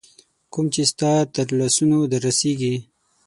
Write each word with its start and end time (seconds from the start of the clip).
کوم 0.53 0.65
چي 0.73 0.83
ستا 0.91 1.11
تر 1.33 1.47
لاسونو 1.59 1.99
در 2.11 2.21
رسیږي 2.27 2.75